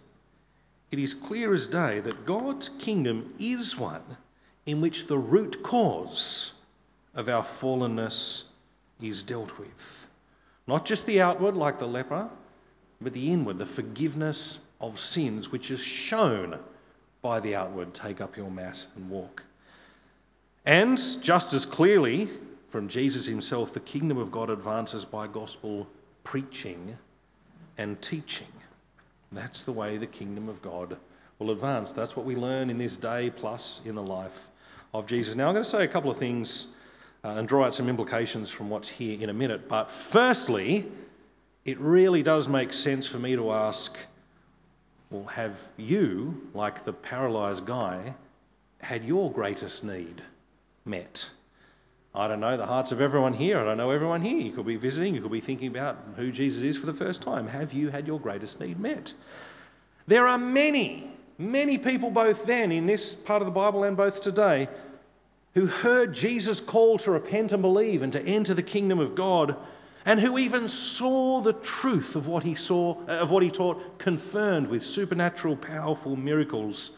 [0.91, 4.17] it is clear as day that God's kingdom is one
[4.65, 6.53] in which the root cause
[7.15, 8.43] of our fallenness
[9.01, 10.07] is dealt with.
[10.65, 12.29] Not just the outward, like the leper,
[13.01, 16.59] but the inward, the forgiveness of sins, which is shown
[17.21, 19.43] by the outward take up your mat and walk.
[20.65, 22.29] And just as clearly
[22.67, 25.87] from Jesus himself, the kingdom of God advances by gospel
[26.23, 26.97] preaching
[27.77, 28.47] and teaching.
[29.31, 30.97] That's the way the kingdom of God
[31.39, 31.91] will advance.
[31.91, 34.49] That's what we learn in this day plus in the life
[34.93, 35.35] of Jesus.
[35.35, 36.67] Now, I'm going to say a couple of things
[37.23, 39.67] uh, and draw out some implications from what's here in a minute.
[39.67, 40.87] But firstly,
[41.67, 43.97] it really does make sense for me to ask
[45.09, 48.15] well, have you, like the paralyzed guy,
[48.79, 50.21] had your greatest need
[50.83, 51.29] met?
[52.13, 53.59] I don't know the hearts of everyone here.
[53.59, 54.37] I don't know everyone here.
[54.37, 57.21] You could be visiting, you could be thinking about who Jesus is for the first
[57.21, 57.47] time.
[57.47, 59.13] Have you had your greatest need met?
[60.07, 64.21] There are many, many people, both then in this part of the Bible and both
[64.21, 64.67] today,
[65.53, 69.55] who heard Jesus' call to repent and believe and to enter the kingdom of God,
[70.07, 73.99] and who even saw the truth of what he saw, uh, of what he taught,
[73.99, 76.91] confirmed with supernatural, powerful miracles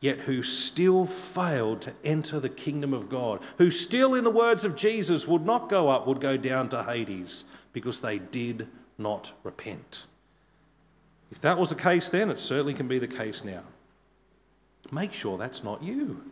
[0.00, 4.64] yet who still failed to enter the kingdom of God, who still, in the words
[4.64, 8.66] of Jesus, would not go up, would go down to Hades because they did
[8.96, 10.04] not repent.
[11.30, 13.64] If that was the case then, it certainly can be the case now.
[14.90, 16.24] Make sure that's not you.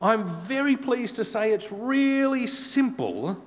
[0.00, 3.44] I'm very pleased to say it's really simple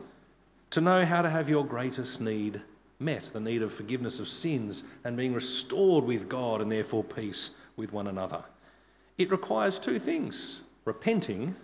[0.72, 2.62] to know how to have your greatest need
[3.00, 7.52] met the need of forgiveness of sins and being restored with God and therefore peace
[7.76, 8.44] with one another.
[9.18, 11.56] It requires two things repenting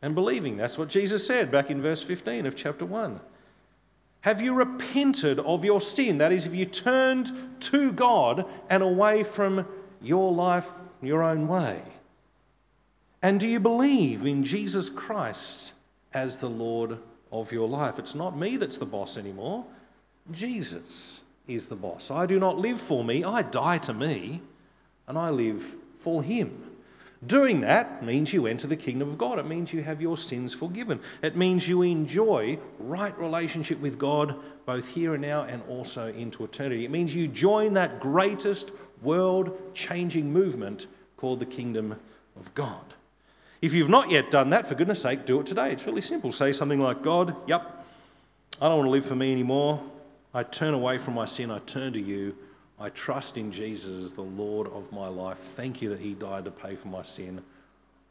[0.00, 0.56] and believing.
[0.56, 3.20] That's what Jesus said back in verse 15 of chapter 1.
[4.22, 6.18] Have you repented of your sin?
[6.18, 9.66] That is, have you turned to God and away from
[10.00, 11.82] your life your own way?
[13.20, 15.74] And do you believe in Jesus Christ
[16.12, 16.98] as the Lord
[17.32, 17.98] of your life?
[17.98, 19.64] It's not me that's the boss anymore.
[20.30, 22.10] Jesus is the boss.
[22.10, 24.42] I do not live for me, I die to me,
[25.08, 26.68] and I live for Him.
[27.24, 29.38] Doing that means you enter the kingdom of God.
[29.38, 30.98] It means you have your sins forgiven.
[31.22, 34.34] It means you enjoy right relationship with God
[34.66, 36.84] both here and now and also into eternity.
[36.84, 38.72] It means you join that greatest
[39.02, 41.96] world changing movement called the kingdom
[42.36, 42.91] of God.
[43.62, 45.70] If you've not yet done that, for goodness sake, do it today.
[45.70, 46.32] It's really simple.
[46.32, 47.86] Say something like, God, yep,
[48.60, 49.80] I don't want to live for me anymore.
[50.34, 51.50] I turn away from my sin.
[51.50, 52.36] I turn to you.
[52.80, 55.38] I trust in Jesus as the Lord of my life.
[55.38, 57.40] Thank you that He died to pay for my sin.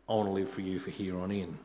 [0.08, 1.58] I want to live for you for here on in.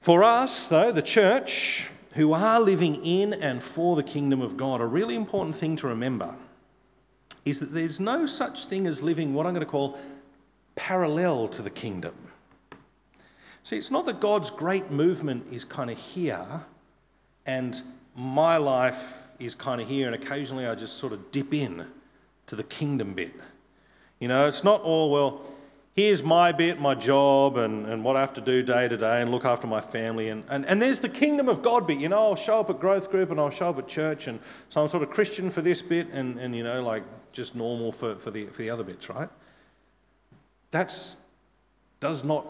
[0.00, 4.80] For us, though, the church, who are living in and for the kingdom of God,
[4.80, 6.34] a really important thing to remember
[7.44, 9.98] is that there's no such thing as living what I'm going to call
[10.76, 12.14] parallel to the kingdom.
[13.62, 16.64] See, it's not that God's great movement is kind of here
[17.46, 17.82] and
[18.14, 21.86] my life is kind of here, and occasionally I just sort of dip in
[22.46, 23.32] to the kingdom bit.
[24.18, 25.42] You know, it's not all, well,
[25.94, 29.22] here's my bit, my job, and, and what I have to do day to day
[29.22, 30.28] and look after my family.
[30.28, 31.98] And, and, and there's the kingdom of God bit.
[31.98, 34.38] You know, I'll show up at growth group and I'll show up at church, and
[34.68, 37.92] so I'm sort of Christian for this bit and, and you know, like just normal
[37.92, 39.28] for, for, the, for the other bits, right?
[40.70, 41.16] That's
[42.00, 42.46] does not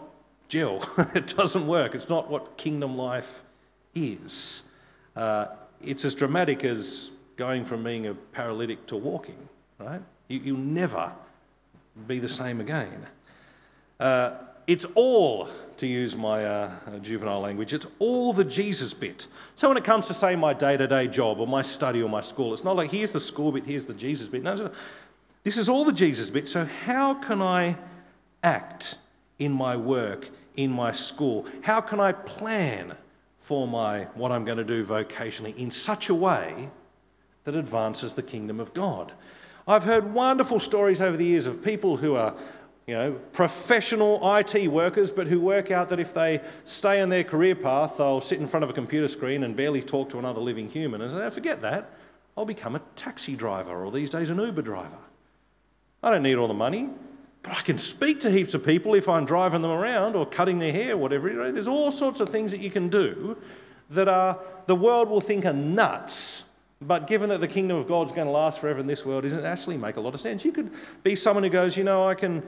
[0.47, 0.87] gel.
[1.15, 1.93] it doesn't work.
[1.95, 3.43] It's not what kingdom life
[3.93, 4.63] is.
[5.15, 5.47] Uh,
[5.81, 9.37] it's as dramatic as going from being a paralytic to walking,
[9.79, 10.01] right?
[10.27, 11.11] You, will never
[12.07, 13.05] be the same again.
[13.99, 14.35] Uh,
[14.67, 19.27] it's all, to use my uh, juvenile language, it's all the Jesus bit.
[19.55, 22.09] So when it comes to, say, my day to day job or my study or
[22.09, 24.43] my school, it's not like here's the school bit, here's the Jesus bit.
[24.43, 24.71] No,
[25.43, 26.47] This is all the Jesus bit.
[26.47, 27.75] So, how can I
[28.43, 28.95] act
[29.39, 31.45] in my work, in my school?
[31.61, 32.95] How can I plan
[33.37, 36.69] for my what I'm going to do vocationally in such a way
[37.43, 39.13] that advances the kingdom of God?
[39.67, 42.35] I've heard wonderful stories over the years of people who are
[42.87, 47.23] you know, professional IT workers, but who work out that if they stay on their
[47.23, 50.41] career path, they'll sit in front of a computer screen and barely talk to another
[50.41, 51.91] living human and say, oh, forget that,
[52.35, 54.97] I'll become a taxi driver or these days an Uber driver.
[56.01, 56.89] I don't need all the money,
[57.43, 60.59] but I can speak to heaps of people if I'm driving them around or cutting
[60.59, 61.51] their hair, or whatever.
[61.51, 63.37] There's all sorts of things that you can do
[63.89, 66.45] that are, the world will think are nuts
[66.81, 69.45] but given that the kingdom of God's going to last forever in this world, doesn't
[69.45, 70.43] actually make a lot of sense.
[70.43, 70.71] You could
[71.03, 72.41] be someone who goes, you know, I can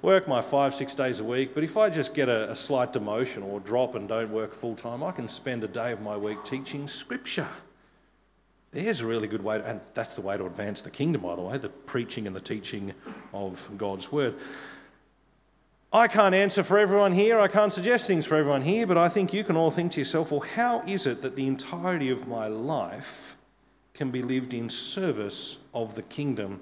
[0.00, 2.94] work my five, six days a week, but if I just get a, a slight
[2.94, 6.16] demotion or drop and don't work full time, I can spend a day of my
[6.16, 7.46] week teaching scripture.
[8.74, 11.36] There's a really good way, to, and that's the way to advance the kingdom, by
[11.36, 12.92] the way, the preaching and the teaching
[13.32, 14.34] of God's word.
[15.92, 19.08] I can't answer for everyone here, I can't suggest things for everyone here, but I
[19.08, 22.26] think you can all think to yourself, well, how is it that the entirety of
[22.26, 23.36] my life
[23.94, 26.60] can be lived in service of the kingdom?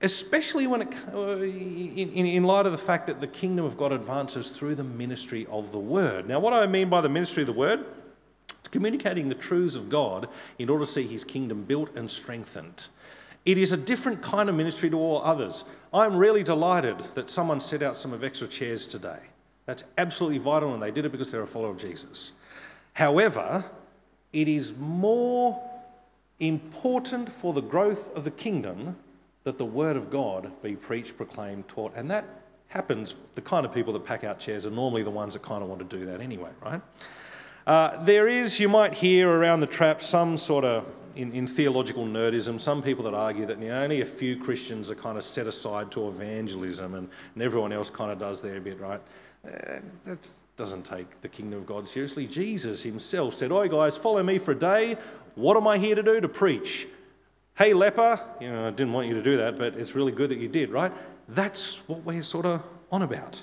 [0.00, 3.90] especially when it, uh, in, in light of the fact that the kingdom of God
[3.90, 6.28] advances through the ministry of the word.
[6.28, 7.86] Now, what do I mean by the ministry of the word?
[8.74, 12.88] Communicating the truths of God in order to see his kingdom built and strengthened.
[13.44, 15.64] It is a different kind of ministry to all others.
[15.92, 19.20] I'm really delighted that someone set out some of extra chairs today.
[19.66, 22.32] That's absolutely vital, and they did it because they're a follower of Jesus.
[22.94, 23.64] However,
[24.32, 25.62] it is more
[26.40, 28.96] important for the growth of the kingdom
[29.44, 31.92] that the word of God be preached, proclaimed, taught.
[31.94, 32.24] And that
[32.66, 35.62] happens, the kind of people that pack out chairs are normally the ones that kind
[35.62, 36.82] of want to do that anyway, right?
[37.66, 40.84] Uh, there is, you might hear around the trap some sort of,
[41.16, 44.90] in, in theological nerdism, some people that argue that you know, only a few Christians
[44.90, 48.60] are kind of set aside to evangelism and, and everyone else kind of does their
[48.60, 49.00] bit, right?
[49.46, 52.26] Uh, that doesn't take the kingdom of God seriously.
[52.26, 54.96] Jesus himself said, Oi, guys, follow me for a day.
[55.34, 56.20] What am I here to do?
[56.20, 56.86] To preach.
[57.56, 60.30] Hey, leper, you know, I didn't want you to do that, but it's really good
[60.30, 60.92] that you did, right?
[61.28, 63.42] That's what we're sort of on about.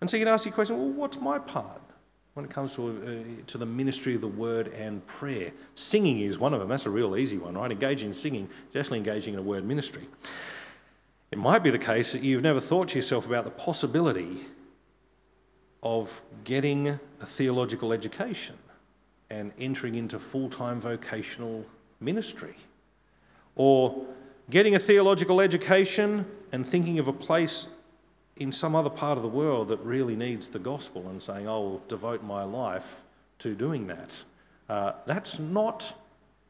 [0.00, 1.80] And so you can ask your question, well, what's my part
[2.34, 5.52] when it comes to, uh, to the ministry of the word and prayer?
[5.74, 6.68] Singing is one of them.
[6.68, 7.70] That's a real easy one, right?
[7.70, 10.08] Engaging in singing is actually engaging in a word ministry.
[11.30, 14.46] It might be the case that you've never thought to yourself about the possibility
[15.82, 18.56] of getting a theological education
[19.30, 21.64] and entering into full time vocational
[22.00, 22.56] ministry
[23.54, 24.06] or
[24.50, 27.68] getting a theological education and thinking of a place
[28.40, 31.82] in some other part of the world that really needs the gospel and saying, I'll
[31.88, 33.04] devote my life
[33.38, 34.24] to doing that.
[34.68, 35.94] Uh, that's not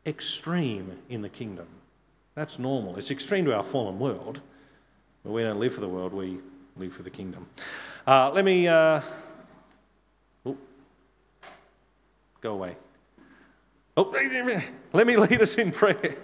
[0.06, 1.66] extreme in the kingdom.
[2.36, 2.96] That's normal.
[2.96, 4.40] It's extreme to our fallen world,
[5.24, 6.38] but we don't live for the world, we
[6.76, 7.46] live for the kingdom.
[8.06, 8.68] Uh, let me.
[8.68, 9.02] Uh,
[12.40, 12.76] go away.
[13.96, 14.04] Oh,
[14.92, 16.16] let me lead us in prayer.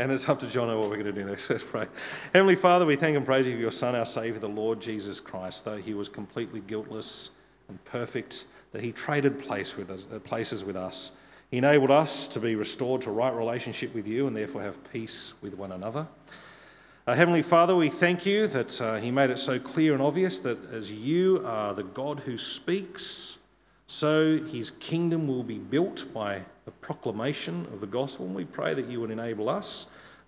[0.00, 1.50] And it's up to John what we're going to do next.
[1.50, 1.88] Let's pray.
[2.32, 5.18] Heavenly Father, we thank and praise you for your Son, our Saviour, the Lord Jesus
[5.18, 5.64] Christ.
[5.64, 7.30] Though he was completely guiltless
[7.68, 11.10] and perfect, that he traded place with us, uh, places with us.
[11.50, 15.32] He enabled us to be restored to right relationship with you and therefore have peace
[15.40, 16.06] with one another.
[17.04, 20.38] Uh, Heavenly Father, we thank you that uh, He made it so clear and obvious
[20.40, 23.37] that as you are the God who speaks,
[23.88, 28.26] so His kingdom will be built by the proclamation of the gospel.
[28.26, 29.86] And we pray that you would enable us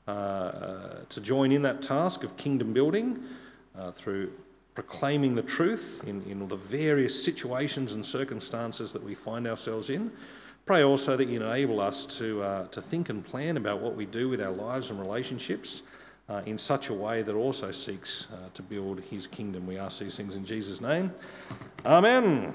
[0.09, 3.23] uh, uh, to join in that task of kingdom building
[3.79, 4.33] uh, through
[4.75, 10.11] proclaiming the truth in, in the various situations and circumstances that we find ourselves in.
[10.65, 14.07] Pray also that you enable us to, uh, to think and plan about what we
[14.07, 15.83] do with our lives and relationships
[16.31, 19.67] uh, in such a way that also seeks uh, to build his kingdom.
[19.67, 21.13] We ask these things in Jesus' name.
[21.85, 22.55] Amen.